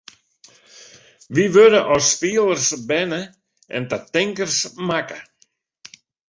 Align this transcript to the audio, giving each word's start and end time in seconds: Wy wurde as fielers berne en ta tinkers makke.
Wy 1.33 1.43
wurde 1.55 1.81
as 1.95 2.07
fielers 2.19 2.65
berne 2.87 3.21
en 3.75 3.83
ta 3.89 3.97
tinkers 4.13 4.57
makke. 4.87 5.19